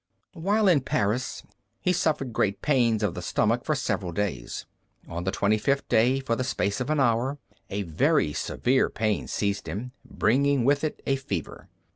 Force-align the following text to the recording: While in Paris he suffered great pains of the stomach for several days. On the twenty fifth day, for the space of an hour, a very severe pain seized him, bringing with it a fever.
While 0.33 0.67
in 0.67 0.81
Paris 0.81 1.43
he 1.79 1.93
suffered 1.93 2.33
great 2.33 2.63
pains 2.63 3.03
of 3.03 3.13
the 3.13 3.21
stomach 3.21 3.63
for 3.63 3.75
several 3.75 4.11
days. 4.11 4.65
On 5.07 5.25
the 5.25 5.31
twenty 5.31 5.59
fifth 5.59 5.87
day, 5.89 6.19
for 6.21 6.35
the 6.35 6.43
space 6.43 6.81
of 6.81 6.89
an 6.89 6.99
hour, 6.99 7.37
a 7.69 7.83
very 7.83 8.33
severe 8.33 8.89
pain 8.89 9.27
seized 9.27 9.67
him, 9.67 9.91
bringing 10.03 10.65
with 10.65 10.83
it 10.83 11.03
a 11.05 11.17
fever. 11.17 11.69